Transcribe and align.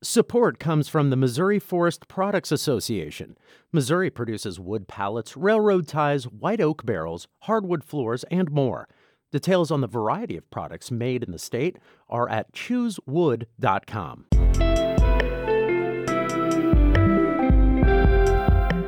Support 0.00 0.60
comes 0.60 0.86
from 0.86 1.10
the 1.10 1.16
Missouri 1.16 1.58
Forest 1.58 2.06
Products 2.06 2.52
Association. 2.52 3.36
Missouri 3.72 4.10
produces 4.10 4.60
wood 4.60 4.86
pallets, 4.86 5.36
railroad 5.36 5.88
ties, 5.88 6.22
white 6.22 6.60
oak 6.60 6.86
barrels, 6.86 7.26
hardwood 7.40 7.82
floors, 7.82 8.22
and 8.30 8.48
more. 8.48 8.86
Details 9.32 9.72
on 9.72 9.80
the 9.80 9.88
variety 9.88 10.36
of 10.36 10.48
products 10.50 10.92
made 10.92 11.24
in 11.24 11.32
the 11.32 11.38
state 11.38 11.78
are 12.08 12.28
at 12.28 12.52
choosewood.com. 12.52 14.26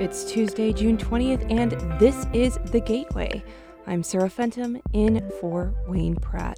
It's 0.01 0.31
Tuesday, 0.31 0.73
June 0.73 0.97
20th, 0.97 1.51
and 1.51 1.73
this 2.01 2.25
is 2.33 2.61
The 2.67 2.81
Gateway. 2.81 3.43
I'm 3.91 4.05
Sarah 4.05 4.31
Fenton 4.31 4.81
in 4.93 5.29
for 5.41 5.75
Wayne 5.89 6.15
Pratt. 6.15 6.57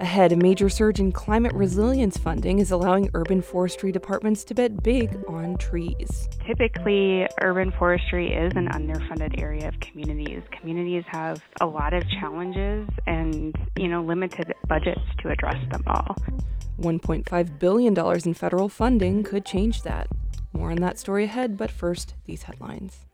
Ahead, 0.00 0.32
a 0.32 0.36
major 0.36 0.68
surge 0.68 0.98
in 0.98 1.12
climate 1.12 1.52
resilience 1.52 2.18
funding 2.18 2.58
is 2.58 2.72
allowing 2.72 3.08
urban 3.14 3.40
forestry 3.40 3.92
departments 3.92 4.42
to 4.42 4.54
bet 4.54 4.82
big 4.82 5.16
on 5.28 5.58
trees. 5.58 6.28
Typically, 6.44 7.28
urban 7.40 7.70
forestry 7.78 8.32
is 8.32 8.52
an 8.56 8.66
underfunded 8.70 9.40
area 9.40 9.68
of 9.68 9.78
communities. 9.78 10.42
Communities 10.58 11.04
have 11.06 11.40
a 11.60 11.66
lot 11.66 11.94
of 11.94 12.02
challenges 12.20 12.88
and, 13.06 13.54
you 13.78 13.86
know, 13.86 14.02
limited 14.02 14.52
budgets 14.66 15.02
to 15.20 15.30
address 15.30 15.62
them 15.70 15.84
all. 15.86 16.16
$1.5 16.80 17.58
billion 17.60 17.96
in 18.24 18.34
federal 18.34 18.68
funding 18.68 19.22
could 19.22 19.44
change 19.44 19.82
that. 19.82 20.08
More 20.52 20.72
on 20.72 20.78
that 20.78 20.98
story 20.98 21.22
ahead, 21.24 21.56
but 21.56 21.70
first, 21.70 22.14
these 22.26 22.42
headlines. 22.42 23.06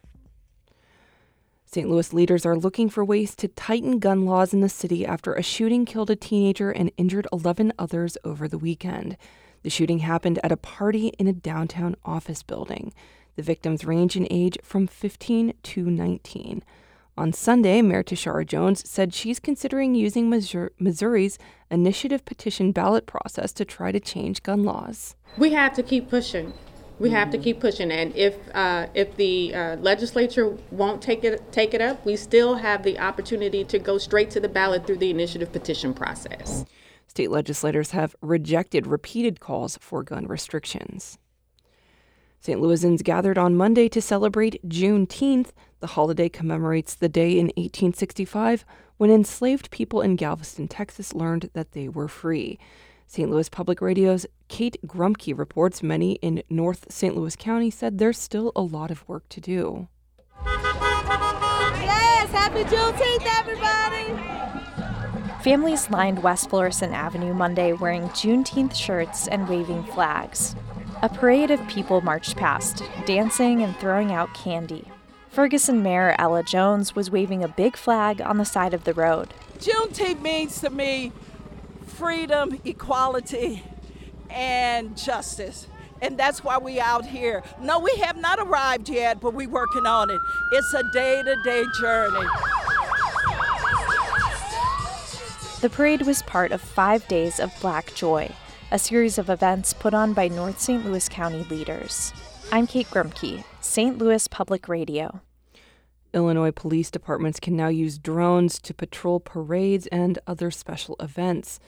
St. 1.71 1.87
Louis 1.87 2.15
leaders 2.15 2.47
are 2.47 2.57
looking 2.57 2.89
for 2.89 3.05
ways 3.05 3.37
to 3.37 3.47
tighten 3.47 3.99
gun 3.99 4.25
laws 4.25 4.55
in 4.55 4.63
the 4.63 4.71
city 4.71 5.05
after 5.05 5.35
a 5.35 5.43
shooting 5.43 5.85
killed 5.85 6.09
a 6.09 6.17
teenager 6.17 6.71
and 6.71 6.91
injured 6.97 7.27
11 7.31 7.75
others 7.79 8.17
over 8.25 8.49
the 8.49 8.57
weekend. 8.57 9.19
The 9.63 9.69
shooting 9.69 9.99
happened 9.99 10.41
at 10.43 10.51
a 10.51 10.57
party 10.57 11.09
in 11.19 11.27
a 11.27 11.35
downtown 11.35 11.95
office 12.07 12.43
building. 12.43 12.95
The 13.37 13.43
victims 13.43 13.85
range 13.85 14.17
in 14.17 14.27
age 14.31 14.57
from 14.63 14.87
15 14.87 15.53
to 15.63 15.91
19. 15.91 16.65
On 17.19 17.33
Sunday, 17.35 17.83
Mayor 17.83 18.03
Tishaura 18.03 18.47
Jones 18.47 18.89
said 18.89 19.13
she's 19.13 19.39
considering 19.39 19.95
using 19.95 20.31
Missouri's 20.31 21.39
initiative 21.71 22.25
petition 22.25 22.73
ballot 22.73 23.05
process 23.05 23.53
to 23.53 23.67
try 23.67 23.93
to 23.93 24.01
change 24.01 24.43
gun 24.43 24.65
laws. 24.65 25.17
We 25.37 25.53
have 25.53 25.75
to 25.75 25.83
keep 25.83 26.09
pushing. 26.09 26.55
We 26.99 27.11
have 27.11 27.31
to 27.31 27.39
keep 27.39 27.61
pushing, 27.61 27.93
and 27.93 28.15
if 28.17 28.37
uh, 28.55 28.89
if 28.93 29.17
the 29.17 29.55
uh, 29.55 29.77
legislature 29.77 30.57
won't 30.73 31.01
take 31.01 31.23
it 31.23 31.53
take 31.53 31.73
it 31.75 31.81
up, 31.81 32.05
we 32.05 32.17
still 32.17 32.57
have 32.57 32.83
the 32.83 32.99
opportunity 32.99 33.65
to 33.65 33.79
go 33.79 33.99
straight 33.99 34.31
to 34.31 34.41
the 34.41 34.49
ballot 34.49 34.87
through 34.87 34.99
the 34.99 35.11
initiative 35.11 35.53
petition 35.53 35.95
process. 35.95 36.65
State 37.07 37.31
legislators 37.31 37.93
have 37.93 38.17
rejected 38.21 38.87
repeated 38.87 39.39
calls 39.39 39.79
for 39.81 40.03
gun 40.03 40.27
restrictions. 40.27 41.19
St. 42.41 42.61
Louisans 42.61 43.03
gathered 43.03 43.39
on 43.39 43.57
Monday 43.57 43.89
to 43.89 44.01
celebrate 44.01 44.63
Juneteenth. 44.69 45.51
The 45.81 45.89
holiday 45.89 46.29
commemorates 46.29 46.95
the 46.95 47.09
day 47.09 47.33
in 47.33 47.47
1865 47.57 48.65
when 48.97 49.11
enslaved 49.11 49.71
people 49.71 50.01
in 50.03 50.17
Galveston, 50.17 50.69
Texas 50.69 51.15
learned 51.15 51.51
that 51.55 51.73
they 51.73 51.89
were 51.89 52.09
free. 52.09 52.59
St. 53.11 53.31
Louis 53.31 53.49
Public 53.49 53.81
Radio's 53.81 54.27
Kate 54.49 54.77
Grumke 54.87 55.37
reports 55.37 55.83
many 55.83 56.17
in 56.17 56.43
North 56.51 56.85
St. 56.91 57.17
Louis 57.17 57.35
County 57.37 57.71
said 57.71 57.97
there's 57.97 58.19
still 58.19 58.53
a 58.55 58.61
lot 58.61 58.91
of 58.91 59.09
work 59.09 59.27
to 59.31 59.41
do. 59.41 59.89
Yes, 60.45 62.31
happy 62.31 62.65
Juneteenth, 62.65 63.25
everybody! 63.39 64.13
Families 65.43 65.89
lined 65.89 66.23
West 66.23 66.51
Florissant 66.51 66.93
Avenue 66.93 67.33
Monday 67.33 67.73
wearing 67.73 68.11
Juneteenth 68.11 68.75
shirts 68.75 69.27
and 69.27 69.49
waving 69.49 69.85
flags. 69.85 70.55
A 71.01 71.09
parade 71.09 71.51
of 71.51 71.67
people 71.67 72.03
marched 72.03 72.37
past, 72.37 72.83
dancing 73.07 73.63
and 73.63 73.75
throwing 73.77 74.13
out 74.13 74.35
candy. 74.35 74.85
Ferguson 75.31 75.83
Mayor 75.83 76.15
Ella 76.19 76.43
Jones 76.43 76.95
was 76.95 77.11
waving 77.11 77.43
a 77.43 77.49
big 77.49 77.75
flag 77.75 78.21
on 78.21 78.37
the 78.37 78.45
side 78.45 78.75
of 78.75 78.85
the 78.85 78.93
road. 78.93 79.33
Juneteenth 79.59 80.21
means 80.21 80.61
to 80.61 80.69
me 80.69 81.11
freedom, 81.99 82.61
equality, 82.65 83.63
and 84.31 84.97
justice. 84.97 85.67
And 86.01 86.17
that's 86.17 86.45
why 86.45 86.57
we 86.59 86.79
out 86.79 87.05
here. 87.05 87.43
No, 87.61 87.81
we 87.81 87.91
have 87.97 88.17
not 88.17 88.39
arrived 88.39 88.89
yet, 88.89 89.21
but 89.21 89.35
we're 89.35 89.49
working 89.49 89.85
on 89.85 90.09
it. 90.09 90.21
It's 90.53 90.73
a 90.75 90.85
day-to-day 90.93 91.65
journey. 91.81 92.27
The 95.61 95.69
parade 95.69 96.03
was 96.03 96.23
part 96.23 96.53
of 96.53 96.61
five 96.61 97.07
days 97.09 97.41
of 97.41 97.53
Black 97.61 97.93
Joy, 97.97 98.31
a 98.71 98.79
series 98.79 99.19
of 99.19 99.29
events 99.29 99.73
put 99.73 99.93
on 99.93 100.13
by 100.13 100.29
North 100.29 100.61
St. 100.61 100.87
Louis 100.87 101.09
County 101.09 101.43
leaders. 101.51 102.13
I'm 102.53 102.69
Kate 102.69 102.87
Grumke, 102.87 103.43
St. 103.61 103.99
Louis 103.99 104.29
Public 104.29 104.69
Radio. 104.69 105.21
Illinois 106.15 106.53
police 106.53 106.93
departments 106.93 107.41
can 107.41 107.57
now 107.57 107.69
use 107.69 107.99
drones 107.99 108.61
to 108.61 108.73
patrol 108.73 109.19
parades 109.19 109.89
and 109.89 110.21
other 110.29 110.53
special 110.53 110.95
events. 111.01 111.59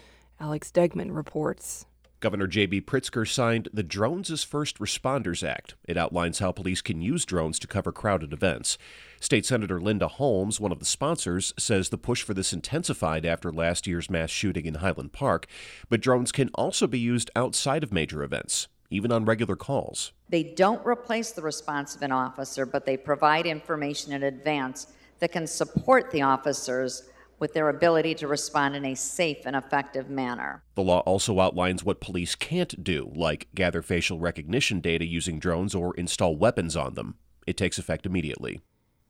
Alex 0.41 0.73
Degman 0.73 1.15
reports. 1.15 1.85
Governor 2.21 2.47
J.B. 2.47 2.83
Pritzker 2.83 3.29
signed 3.29 3.69
the 3.73 3.83
Drones 3.83 4.31
as 4.31 4.43
First 4.43 4.79
Responders 4.79 5.47
Act. 5.47 5.75
It 5.87 5.97
outlines 5.97 6.39
how 6.39 6.53
police 6.53 6.81
can 6.81 7.01
use 7.01 7.25
drones 7.25 7.59
to 7.59 7.67
cover 7.67 7.93
crowded 7.93 8.33
events. 8.33 8.79
State 9.21 9.47
Senator 9.47 9.81
Linda 9.81 10.09
Holmes, 10.09 10.61
one 10.61 10.73
of 10.73 10.79
the 10.79 10.85
sponsors, 10.85 11.55
says 11.59 11.89
the 11.89 11.99
push 11.99 12.23
for 12.23 12.35
this 12.35 12.53
intensified 12.53 13.25
after 13.25 13.53
last 13.53 13.87
year's 13.87 14.11
mass 14.11 14.31
shooting 14.31 14.67
in 14.67 14.77
Highland 14.77 15.13
Park. 15.13 15.47
But 15.89 16.01
drones 16.01 16.33
can 16.33 16.51
also 16.55 16.87
be 16.87 16.99
used 16.99 17.31
outside 17.37 17.83
of 17.83 17.93
major 17.93 18.23
events, 18.23 18.69
even 18.91 19.13
on 19.13 19.25
regular 19.25 19.57
calls. 19.57 20.13
They 20.29 20.43
don't 20.43 20.85
replace 20.87 21.33
the 21.33 21.43
response 21.43 21.97
of 21.97 22.03
an 22.03 22.13
officer, 22.13 22.67
but 22.67 22.85
they 22.85 22.99
provide 22.99 23.47
information 23.47 24.13
in 24.13 24.23
advance 24.23 24.89
that 25.21 25.33
can 25.33 25.47
support 25.47 26.11
the 26.11 26.23
officers 26.23 27.11
with 27.41 27.55
their 27.55 27.69
ability 27.71 28.15
to 28.15 28.29
respond 28.29 28.77
in 28.77 28.85
a 28.85 28.95
safe 28.95 29.39
and 29.47 29.57
effective 29.57 30.09
manner. 30.09 30.63
The 30.77 30.83
law 30.83 31.01
also 31.01 31.41
outlines 31.41 31.83
what 31.83 32.01
police 32.01 32.35
can't 32.35 32.85
do, 32.85 33.11
like 33.17 33.49
gather 33.55 33.83
facial 33.83 34.21
recognition 34.21 34.81
data 34.81 35.05
using 35.05 35.41
drones 35.41 35.75
or 35.75 35.95
install 35.97 36.37
weapons 36.37 36.77
on 36.77 36.95
them. 36.95 37.17
It 37.47 37.57
takes 37.57 37.79
effect 37.79 38.07
immediately. 38.07 38.61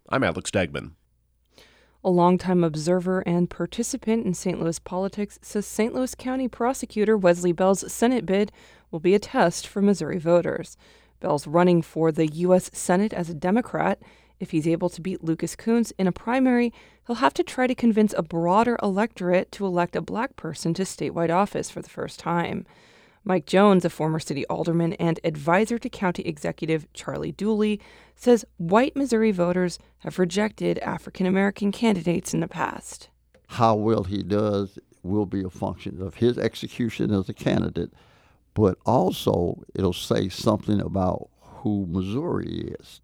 I'm 0.08 0.24
Alex 0.24 0.50
Degman. 0.50 0.92
A 2.02 2.08
longtime 2.08 2.64
observer 2.64 3.20
and 3.26 3.50
participant 3.50 4.24
in 4.24 4.32
St. 4.32 4.58
Louis 4.58 4.78
politics 4.78 5.38
says 5.42 5.66
St. 5.66 5.94
Louis 5.94 6.14
County 6.14 6.48
prosecutor 6.48 7.18
Wesley 7.18 7.52
Bell's 7.52 7.92
Senate 7.92 8.24
bid 8.24 8.52
will 8.90 9.00
be 9.00 9.14
a 9.14 9.18
test 9.18 9.66
for 9.66 9.82
Missouri 9.82 10.18
voters. 10.18 10.78
Bell's 11.20 11.46
running 11.46 11.82
for 11.82 12.10
the 12.10 12.26
U.S. 12.26 12.70
Senate 12.72 13.12
as 13.12 13.28
a 13.28 13.34
Democrat 13.34 14.00
if 14.40 14.50
he's 14.50 14.66
able 14.66 14.88
to 14.88 15.00
beat 15.00 15.22
Lucas 15.22 15.54
Kunce 15.54 15.92
in 15.98 16.06
a 16.06 16.12
primary, 16.12 16.72
he'll 17.06 17.16
have 17.16 17.34
to 17.34 17.44
try 17.44 17.66
to 17.66 17.74
convince 17.74 18.14
a 18.16 18.22
broader 18.22 18.78
electorate 18.82 19.52
to 19.52 19.66
elect 19.66 19.94
a 19.94 20.00
black 20.00 20.34
person 20.34 20.74
to 20.74 20.82
statewide 20.82 21.32
office 21.32 21.70
for 21.70 21.82
the 21.82 21.90
first 21.90 22.18
time. 22.18 22.66
Mike 23.22 23.44
Jones, 23.44 23.84
a 23.84 23.90
former 23.90 24.18
city 24.18 24.46
alderman 24.46 24.94
and 24.94 25.20
advisor 25.24 25.78
to 25.78 25.90
county 25.90 26.22
executive 26.22 26.90
Charlie 26.94 27.32
Dooley, 27.32 27.78
says 28.16 28.46
white 28.56 28.96
Missouri 28.96 29.30
voters 29.30 29.78
have 29.98 30.18
rejected 30.18 30.78
African 30.78 31.26
American 31.26 31.70
candidates 31.70 32.32
in 32.32 32.40
the 32.40 32.48
past. 32.48 33.10
How 33.48 33.74
well 33.74 34.04
he 34.04 34.22
does 34.22 34.78
will 35.02 35.26
be 35.26 35.42
a 35.42 35.50
function 35.50 36.00
of 36.00 36.14
his 36.14 36.38
execution 36.38 37.12
as 37.12 37.28
a 37.28 37.34
candidate, 37.34 37.92
but 38.54 38.78
also 38.86 39.62
it'll 39.74 39.92
say 39.92 40.28
something 40.28 40.80
about 40.80 41.28
who 41.40 41.86
Missouri 41.88 42.74
is. 42.80 43.00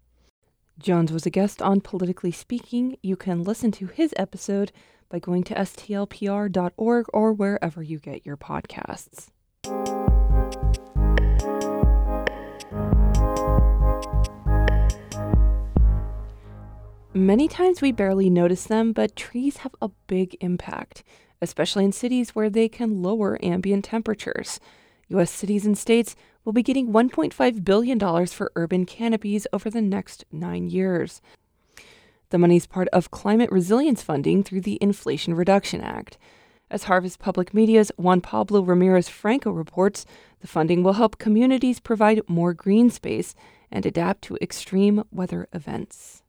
Jones 0.79 1.11
was 1.11 1.25
a 1.25 1.31
guest 1.31 1.59
on 1.59 1.81
Politically 1.81 2.31
Speaking. 2.31 2.97
You 3.01 3.15
can 3.15 3.43
listen 3.43 3.71
to 3.73 3.87
his 3.87 4.13
episode 4.15 4.71
by 5.09 5.17
going 5.17 5.43
to 5.45 5.55
stlpr.org 5.55 7.05
or 7.11 7.33
wherever 7.33 7.81
you 7.81 7.97
get 7.97 8.25
your 8.25 8.37
podcasts. 8.37 9.31
Many 17.13 17.47
times 17.47 17.81
we 17.81 17.91
barely 17.91 18.29
notice 18.29 18.65
them, 18.65 18.93
but 18.93 19.15
trees 19.15 19.57
have 19.57 19.73
a 19.81 19.89
big 20.05 20.37
impact, 20.41 21.03
especially 21.41 21.85
in 21.85 21.91
cities 21.91 22.35
where 22.35 22.51
they 22.51 22.69
can 22.69 23.01
lower 23.01 23.43
ambient 23.43 23.85
temperatures. 23.85 24.59
U.S. 25.09 25.31
cities 25.31 25.65
and 25.65 25.75
states 25.75 26.15
will 26.47 26.53
be 26.53 26.63
getting 26.63 26.93
$1.5 26.93 27.65
billion 27.65 28.25
for 28.27 28.53
urban 28.55 28.85
canopies 28.85 29.45
over 29.51 29.69
the 29.69 29.81
next 29.81 30.23
nine 30.31 30.69
years. 30.69 31.21
The 32.29 32.37
money 32.37 32.55
is 32.55 32.65
part 32.65 32.87
of 32.93 33.11
climate 33.11 33.51
resilience 33.51 34.01
funding 34.01 34.45
through 34.45 34.61
the 34.61 34.77
Inflation 34.79 35.33
Reduction 35.33 35.81
Act. 35.81 36.17
As 36.71 36.85
Harvest 36.85 37.19
Public 37.19 37.53
Media's 37.53 37.91
Juan 37.97 38.21
Pablo 38.21 38.61
Ramirez 38.61 39.09
Franco 39.09 39.51
reports, 39.51 40.05
the 40.39 40.47
funding 40.47 40.83
will 40.83 40.93
help 40.93 41.17
communities 41.17 41.81
provide 41.81 42.21
more 42.29 42.53
green 42.53 42.89
space 42.89 43.35
and 43.69 43.85
adapt 43.85 44.21
to 44.21 44.37
extreme 44.41 45.03
weather 45.11 45.49
events. 45.51 46.23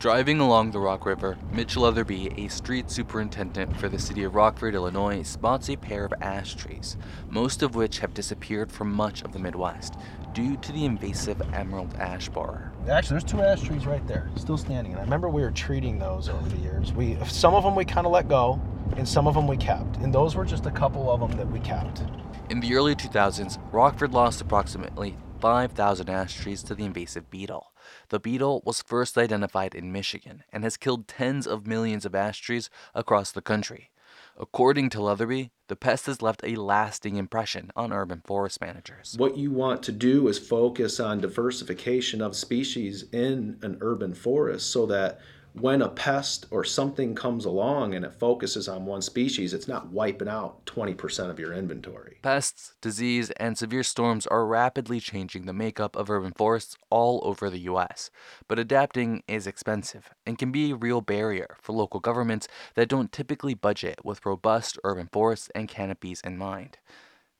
Driving 0.00 0.38
along 0.38 0.70
the 0.70 0.78
Rock 0.78 1.04
River, 1.06 1.36
Mitch 1.50 1.76
Leatherby, 1.76 2.32
a 2.36 2.46
street 2.46 2.88
superintendent 2.88 3.76
for 3.76 3.88
the 3.88 3.98
city 3.98 4.22
of 4.22 4.36
Rockford, 4.36 4.76
Illinois, 4.76 5.24
spots 5.24 5.68
a 5.68 5.76
pair 5.76 6.04
of 6.04 6.14
ash 6.20 6.54
trees, 6.54 6.96
most 7.28 7.64
of 7.64 7.74
which 7.74 7.98
have 7.98 8.14
disappeared 8.14 8.70
from 8.70 8.92
much 8.92 9.22
of 9.22 9.32
the 9.32 9.40
Midwest 9.40 9.94
due 10.32 10.56
to 10.58 10.70
the 10.70 10.84
invasive 10.84 11.42
emerald 11.52 11.92
ash 11.94 12.28
borer. 12.28 12.70
Actually, 12.88 13.14
there's 13.14 13.24
two 13.24 13.42
ash 13.42 13.60
trees 13.62 13.86
right 13.86 14.06
there, 14.06 14.30
still 14.36 14.56
standing. 14.56 14.92
And 14.92 15.00
I 15.00 15.02
remember 15.02 15.28
we 15.28 15.42
were 15.42 15.50
treating 15.50 15.98
those 15.98 16.28
over 16.28 16.48
the 16.48 16.58
years. 16.58 16.92
We 16.92 17.18
some 17.26 17.56
of 17.56 17.64
them 17.64 17.74
we 17.74 17.84
kind 17.84 18.06
of 18.06 18.12
let 18.12 18.28
go, 18.28 18.60
and 18.96 19.08
some 19.08 19.26
of 19.26 19.34
them 19.34 19.48
we 19.48 19.56
kept. 19.56 19.96
And 19.96 20.14
those 20.14 20.36
were 20.36 20.44
just 20.44 20.66
a 20.66 20.70
couple 20.70 21.10
of 21.10 21.18
them 21.18 21.36
that 21.36 21.50
we 21.50 21.58
kept. 21.58 22.04
In 22.50 22.60
the 22.60 22.72
early 22.76 22.94
2000s, 22.94 23.58
Rockford 23.72 24.14
lost 24.14 24.40
approximately 24.40 25.16
5,000 25.40 26.10
ash 26.10 26.34
trees 26.34 26.62
to 26.64 26.74
the 26.74 26.84
invasive 26.84 27.30
beetle. 27.30 27.72
The 28.08 28.18
beetle 28.18 28.62
was 28.64 28.82
first 28.82 29.16
identified 29.16 29.74
in 29.74 29.92
Michigan 29.92 30.42
and 30.52 30.64
has 30.64 30.76
killed 30.76 31.06
tens 31.06 31.46
of 31.46 31.66
millions 31.66 32.04
of 32.04 32.14
ash 32.14 32.40
trees 32.40 32.68
across 32.94 33.30
the 33.30 33.42
country. 33.42 33.90
According 34.36 34.90
to 34.90 35.02
Leatherby, 35.02 35.50
the 35.68 35.76
pest 35.76 36.06
has 36.06 36.22
left 36.22 36.42
a 36.44 36.56
lasting 36.56 37.16
impression 37.16 37.70
on 37.76 37.92
urban 37.92 38.22
forest 38.24 38.60
managers. 38.60 39.14
What 39.18 39.36
you 39.36 39.50
want 39.50 39.82
to 39.84 39.92
do 39.92 40.28
is 40.28 40.38
focus 40.38 41.00
on 41.00 41.20
diversification 41.20 42.20
of 42.20 42.36
species 42.36 43.04
in 43.12 43.58
an 43.62 43.78
urban 43.80 44.14
forest 44.14 44.70
so 44.70 44.86
that 44.86 45.20
when 45.60 45.82
a 45.82 45.88
pest 45.88 46.46
or 46.50 46.64
something 46.64 47.14
comes 47.14 47.44
along 47.44 47.94
and 47.94 48.04
it 48.04 48.12
focuses 48.12 48.68
on 48.68 48.86
one 48.86 49.02
species, 49.02 49.52
it's 49.52 49.68
not 49.68 49.90
wiping 49.90 50.28
out 50.28 50.64
20% 50.66 51.30
of 51.30 51.38
your 51.38 51.52
inventory. 51.52 52.18
Pests, 52.22 52.74
disease, 52.80 53.30
and 53.32 53.56
severe 53.56 53.82
storms 53.82 54.26
are 54.26 54.46
rapidly 54.46 55.00
changing 55.00 55.46
the 55.46 55.52
makeup 55.52 55.96
of 55.96 56.10
urban 56.10 56.32
forests 56.32 56.76
all 56.90 57.20
over 57.24 57.50
the 57.50 57.60
U.S., 57.60 58.10
but 58.46 58.58
adapting 58.58 59.22
is 59.28 59.46
expensive 59.46 60.10
and 60.26 60.38
can 60.38 60.52
be 60.52 60.70
a 60.70 60.76
real 60.76 61.00
barrier 61.00 61.56
for 61.60 61.72
local 61.72 62.00
governments 62.00 62.48
that 62.74 62.88
don't 62.88 63.12
typically 63.12 63.54
budget 63.54 64.04
with 64.04 64.24
robust 64.24 64.78
urban 64.84 65.08
forests 65.12 65.50
and 65.54 65.68
canopies 65.68 66.20
in 66.22 66.36
mind. 66.38 66.78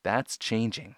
That's 0.02 0.36
changing. 0.36 0.96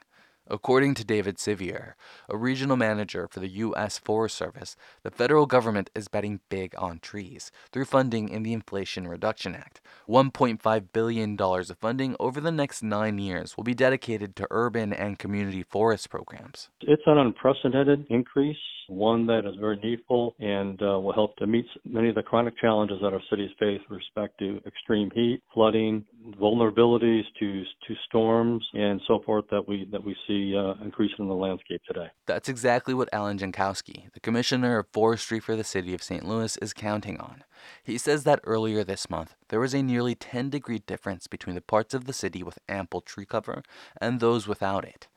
According 0.52 0.94
to 0.94 1.04
David 1.04 1.38
Sevier, 1.38 1.94
a 2.28 2.36
regional 2.36 2.76
manager 2.76 3.28
for 3.28 3.38
the 3.38 3.48
U.S. 3.48 3.98
Forest 3.98 4.36
Service, 4.36 4.74
the 5.04 5.10
federal 5.12 5.46
government 5.46 5.90
is 5.94 6.08
betting 6.08 6.40
big 6.48 6.74
on 6.76 6.98
trees 6.98 7.52
through 7.70 7.84
funding 7.84 8.28
in 8.28 8.42
the 8.42 8.52
Inflation 8.52 9.06
Reduction 9.06 9.54
Act. 9.54 9.80
$1.5 10.08 10.84
billion 10.92 11.40
of 11.40 11.78
funding 11.78 12.16
over 12.18 12.40
the 12.40 12.50
next 12.50 12.82
nine 12.82 13.18
years 13.18 13.56
will 13.56 13.62
be 13.62 13.74
dedicated 13.74 14.34
to 14.34 14.48
urban 14.50 14.92
and 14.92 15.20
community 15.20 15.62
forest 15.62 16.10
programs. 16.10 16.68
It's 16.80 17.02
an 17.06 17.18
unprecedented 17.18 18.06
increase 18.10 18.56
one 18.90 19.26
that 19.26 19.46
is 19.46 19.54
very 19.60 19.76
needful 19.76 20.34
and 20.40 20.80
uh, 20.82 20.98
will 20.98 21.12
help 21.12 21.36
to 21.36 21.46
meet 21.46 21.64
many 21.84 22.08
of 22.08 22.16
the 22.16 22.22
chronic 22.22 22.58
challenges 22.58 22.98
that 23.00 23.12
our 23.12 23.22
cities 23.30 23.50
face 23.58 23.80
with 23.88 23.98
respect 23.98 24.38
to 24.40 24.60
extreme 24.66 25.10
heat, 25.14 25.40
flooding, 25.54 26.04
vulnerabilities 26.40 27.22
to 27.38 27.62
to 27.86 27.94
storms, 28.06 28.66
and 28.74 29.00
so 29.06 29.20
forth 29.24 29.44
that 29.50 29.66
we 29.66 29.86
that 29.92 30.04
we 30.04 30.16
see 30.26 30.56
uh, 30.56 30.74
increasing 30.82 31.20
in 31.20 31.28
the 31.28 31.34
landscape 31.34 31.80
today. 31.86 32.08
That's 32.26 32.48
exactly 32.48 32.92
what 32.92 33.08
Alan 33.12 33.38
Jankowski, 33.38 34.12
the 34.12 34.20
commissioner 34.20 34.78
of 34.78 34.86
forestry 34.92 35.40
for 35.40 35.54
the 35.54 35.64
city 35.64 35.94
of 35.94 36.02
St. 36.02 36.24
Louis, 36.24 36.56
is 36.58 36.72
counting 36.72 37.18
on. 37.18 37.44
He 37.84 37.98
says 37.98 38.24
that 38.24 38.40
earlier 38.44 38.82
this 38.82 39.08
month 39.08 39.36
there 39.48 39.60
was 39.60 39.74
a 39.74 39.82
nearly 39.82 40.14
10 40.14 40.50
degree 40.50 40.80
difference 40.80 41.26
between 41.26 41.54
the 41.54 41.60
parts 41.60 41.94
of 41.94 42.06
the 42.06 42.12
city 42.12 42.42
with 42.42 42.58
ample 42.68 43.00
tree 43.00 43.26
cover 43.26 43.62
and 44.00 44.18
those 44.18 44.48
without 44.48 44.84
it. 44.84 45.08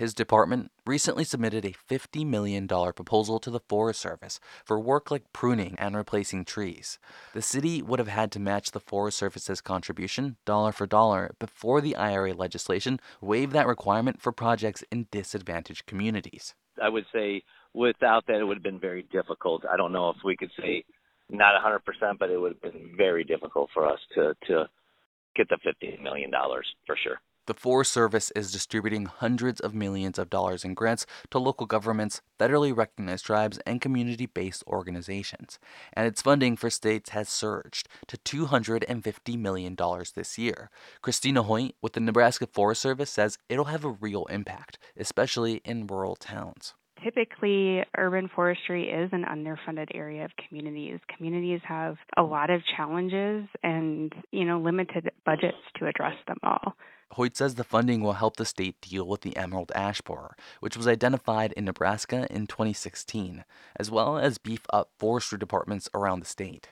His 0.00 0.14
department 0.14 0.72
recently 0.86 1.24
submitted 1.24 1.66
a 1.66 1.74
$50 1.74 2.24
million 2.24 2.66
proposal 2.66 3.38
to 3.38 3.50
the 3.50 3.60
Forest 3.60 4.00
Service 4.00 4.40
for 4.64 4.80
work 4.80 5.10
like 5.10 5.30
pruning 5.34 5.74
and 5.78 5.94
replacing 5.94 6.46
trees. 6.46 6.98
The 7.34 7.42
city 7.42 7.82
would 7.82 7.98
have 7.98 8.08
had 8.08 8.32
to 8.32 8.40
match 8.40 8.70
the 8.70 8.80
Forest 8.80 9.18
Service's 9.18 9.60
contribution 9.60 10.38
dollar 10.46 10.72
for 10.72 10.86
dollar 10.86 11.34
before 11.38 11.82
the 11.82 11.96
IRA 11.96 12.32
legislation 12.32 12.98
waived 13.20 13.52
that 13.52 13.66
requirement 13.66 14.22
for 14.22 14.32
projects 14.32 14.82
in 14.90 15.06
disadvantaged 15.10 15.84
communities. 15.84 16.54
I 16.82 16.88
would 16.88 17.04
say 17.12 17.42
without 17.74 18.26
that, 18.26 18.40
it 18.40 18.44
would 18.44 18.56
have 18.56 18.64
been 18.64 18.80
very 18.80 19.02
difficult. 19.12 19.66
I 19.70 19.76
don't 19.76 19.92
know 19.92 20.08
if 20.08 20.16
we 20.24 20.34
could 20.34 20.50
say 20.58 20.82
not 21.28 21.62
100%, 21.62 22.18
but 22.18 22.30
it 22.30 22.38
would 22.40 22.54
have 22.54 22.72
been 22.72 22.94
very 22.96 23.22
difficult 23.22 23.68
for 23.74 23.86
us 23.86 23.98
to, 24.14 24.34
to 24.46 24.64
get 25.36 25.50
the 25.50 25.58
$50 25.58 26.02
million 26.02 26.30
for 26.86 26.96
sure. 27.04 27.20
The 27.50 27.54
Forest 27.54 27.90
Service 27.90 28.30
is 28.36 28.52
distributing 28.52 29.06
hundreds 29.06 29.58
of 29.58 29.74
millions 29.74 30.20
of 30.20 30.30
dollars 30.30 30.64
in 30.64 30.74
grants 30.74 31.04
to 31.32 31.40
local 31.40 31.66
governments, 31.66 32.22
federally 32.38 32.72
recognized 32.72 33.26
tribes, 33.26 33.58
and 33.66 33.80
community 33.80 34.26
based 34.26 34.62
organizations. 34.68 35.58
And 35.92 36.06
its 36.06 36.22
funding 36.22 36.56
for 36.56 36.70
states 36.70 37.10
has 37.10 37.28
surged 37.28 37.88
to 38.06 38.46
$250 38.46 39.36
million 39.36 39.76
this 40.14 40.38
year. 40.38 40.70
Christina 41.02 41.42
Hoyt 41.42 41.74
with 41.82 41.94
the 41.94 41.98
Nebraska 41.98 42.46
Forest 42.46 42.82
Service 42.82 43.10
says 43.10 43.36
it'll 43.48 43.64
have 43.64 43.84
a 43.84 43.96
real 44.00 44.26
impact, 44.26 44.78
especially 44.96 45.60
in 45.64 45.88
rural 45.88 46.14
towns. 46.14 46.74
Typically, 47.02 47.82
urban 47.96 48.28
forestry 48.34 48.90
is 48.90 49.10
an 49.12 49.24
underfunded 49.24 49.88
area 49.94 50.24
of 50.24 50.30
communities. 50.48 50.98
Communities 51.16 51.60
have 51.64 51.96
a 52.16 52.22
lot 52.22 52.50
of 52.50 52.60
challenges 52.76 53.48
and, 53.62 54.12
you 54.32 54.44
know, 54.44 54.60
limited 54.60 55.10
budgets 55.24 55.56
to 55.78 55.86
address 55.86 56.16
them 56.26 56.36
all. 56.42 56.74
Hoyt 57.12 57.36
says 57.36 57.54
the 57.54 57.64
funding 57.64 58.02
will 58.02 58.12
help 58.12 58.36
the 58.36 58.44
state 58.44 58.80
deal 58.80 59.06
with 59.06 59.22
the 59.22 59.36
emerald 59.36 59.72
ash 59.74 60.00
borer, 60.00 60.36
which 60.60 60.76
was 60.76 60.86
identified 60.86 61.52
in 61.52 61.64
Nebraska 61.64 62.26
in 62.30 62.46
2016, 62.46 63.44
as 63.76 63.90
well 63.90 64.18
as 64.18 64.38
beef 64.38 64.64
up 64.72 64.90
forestry 64.98 65.38
departments 65.38 65.88
around 65.94 66.20
the 66.20 66.26
state. 66.26 66.68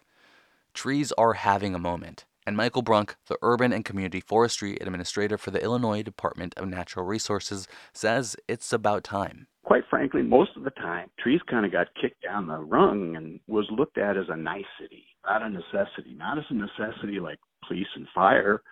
Trees 0.75 1.11
are 1.13 1.33
having 1.33 1.75
a 1.75 1.79
moment, 1.79 2.25
and 2.47 2.57
Michael 2.57 2.83
Brunk, 2.83 3.17
the 3.27 3.39
Urban 3.43 3.73
and 3.73 3.85
Community 3.85 4.21
Forestry 4.21 4.79
Administrator 4.81 5.39
for 5.39 5.51
the 5.51 5.63
Illinois 5.63 6.03
Department 6.03 6.55
of 6.57 6.69
Natural 6.69 7.05
Resources, 7.05 7.67
says 7.93 8.37
it's 8.47 8.73
about 8.73 9.03
time. 9.03 9.49
Quite 9.69 9.85
frankly, 9.91 10.23
most 10.23 10.53
of 10.57 10.65
the 10.65 10.71
time, 10.71 11.11
trees 11.19 11.43
kind 11.47 11.67
of 11.67 11.73
got 11.73 11.89
kicked 12.01 12.23
down 12.23 12.47
the 12.47 12.57
rung 12.57 13.17
and 13.17 13.39
was 13.49 13.69
looked 13.71 13.99
at 13.99 14.17
as 14.17 14.25
a 14.31 14.35
nicety, 14.35 15.05
not 15.27 15.43
a 15.43 15.51
necessity, 15.51 16.15
not 16.17 16.39
as 16.39 16.45
a 16.49 16.55
necessity 16.55 17.21
like 17.21 17.39
police 17.67 17.87
and 17.95 18.07
fire, 18.15 18.63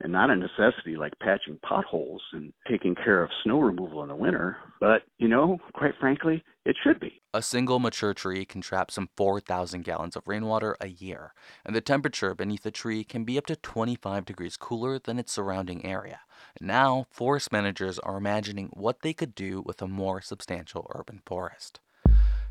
and 0.00 0.12
not 0.12 0.30
a 0.30 0.36
necessity 0.36 0.96
like 0.96 1.18
patching 1.20 1.58
potholes 1.62 2.22
and 2.32 2.52
taking 2.68 2.94
care 2.94 3.22
of 3.22 3.30
snow 3.42 3.60
removal 3.60 4.02
in 4.02 4.08
the 4.08 4.16
winter. 4.16 4.56
But, 4.80 5.02
you 5.18 5.28
know, 5.28 5.58
quite 5.72 5.94
frankly, 6.00 6.42
it 6.64 6.76
should 6.82 7.00
be. 7.00 7.20
A 7.32 7.42
single 7.42 7.78
mature 7.78 8.14
tree 8.14 8.44
can 8.44 8.60
trap 8.60 8.90
some 8.90 9.08
4,000 9.16 9.84
gallons 9.84 10.16
of 10.16 10.26
rainwater 10.26 10.76
a 10.80 10.88
year, 10.88 11.34
and 11.64 11.74
the 11.74 11.80
temperature 11.80 12.34
beneath 12.34 12.64
a 12.66 12.70
tree 12.70 13.04
can 13.04 13.24
be 13.24 13.38
up 13.38 13.46
to 13.46 13.56
25 13.56 14.24
degrees 14.24 14.56
cooler 14.56 14.98
than 14.98 15.18
its 15.18 15.32
surrounding 15.32 15.84
area. 15.84 16.20
Now, 16.60 17.06
forest 17.10 17.52
managers 17.52 17.98
are 17.98 18.16
imagining 18.16 18.70
what 18.72 19.02
they 19.02 19.12
could 19.12 19.34
do 19.34 19.60
with 19.60 19.82
a 19.82 19.88
more 19.88 20.20
substantial 20.20 20.90
urban 20.94 21.20
forest. 21.26 21.80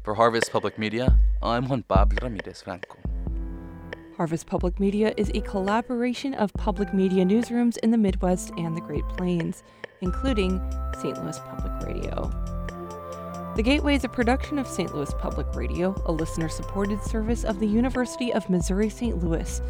For 0.04 0.16
Harvest 0.16 0.52
Public 0.52 0.78
Media, 0.78 1.18
I'm 1.42 1.68
Juan 1.70 1.84
Pablo 1.84 2.18
Ramirez 2.22 2.62
Franco. 2.62 3.13
Harvest 4.18 4.46
Public 4.46 4.80
Media 4.80 5.14
is 5.18 5.32
a 5.34 5.42
collaboration 5.42 6.34
of 6.36 6.54
public 6.54 6.94
media 6.94 7.26
newsrooms 7.26 7.78
in 7.78 7.90
the 7.90 7.98
Midwest 7.98 8.52
and 8.58 8.78
the 8.78 8.82
Great 8.82 9.08
Plains, 9.18 9.64
including 10.02 10.62
St. 11.02 11.18
Louis 11.22 11.40
Public 11.40 11.88
Radio. 11.88 12.30
The 13.56 13.64
Gateway 13.64 13.96
is 13.96 14.04
a 14.04 14.10
production 14.10 14.60
of 14.60 14.68
St. 14.68 14.94
Louis 14.94 15.14
Public 15.20 15.48
Radio, 15.56 15.96
a 16.06 16.12
listener 16.12 16.50
supported 16.50 17.02
service 17.04 17.44
of 17.44 17.60
the 17.60 17.68
University 17.68 18.32
of 18.34 18.50
Missouri 18.50 18.90
St. 18.90 19.24
Louis. 19.24 19.62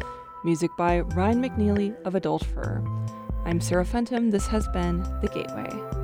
Music 0.44 0.70
by 0.76 1.00
Ryan 1.00 1.42
McNeely 1.42 1.94
of 2.04 2.14
Adult 2.14 2.44
Fur. 2.44 2.82
I'm 3.46 3.60
Sarah 3.60 3.84
Fenton. 3.84 4.30
This 4.30 4.46
has 4.46 4.68
been 4.68 5.02
The 5.22 5.28
Gateway. 5.28 6.03